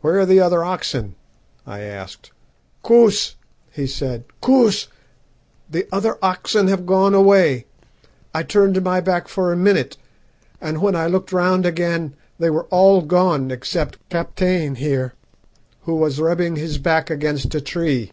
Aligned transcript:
"'Where 0.00 0.20
are 0.20 0.26
the 0.26 0.38
other 0.38 0.62
oxen?' 0.62 1.16
I 1.66 1.80
asked. 1.80 2.30
"'Koos!' 2.84 3.34
he 3.72 3.84
said, 3.88 4.22
'Koos! 4.40 4.86
the 5.68 5.88
other 5.90 6.18
oxen 6.22 6.68
have 6.68 6.86
gone 6.86 7.14
away. 7.14 7.66
I 8.32 8.44
turned 8.44 8.80
my 8.84 9.00
back 9.00 9.26
for 9.26 9.50
a 9.52 9.56
minute, 9.56 9.96
and 10.60 10.80
when 10.80 10.94
I 10.94 11.08
looked 11.08 11.32
round 11.32 11.66
again 11.66 12.14
they 12.38 12.48
were 12.48 12.66
all 12.66 13.02
gone 13.02 13.50
except 13.50 13.98
Kaptein, 14.08 14.76
here, 14.76 15.14
who 15.82 15.96
was 15.96 16.20
rubbing 16.20 16.54
his 16.54 16.78
back 16.78 17.10
against 17.10 17.52
a 17.52 17.60
tree.' 17.60 18.12